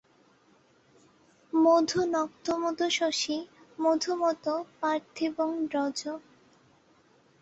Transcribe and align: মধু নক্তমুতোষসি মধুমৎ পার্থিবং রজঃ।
মধু 1.53 2.01
নক্তমুতোষসি 2.13 3.37
মধুমৎ 3.79 4.45
পার্থিবং 4.81 5.49
রজঃ। 5.73 6.05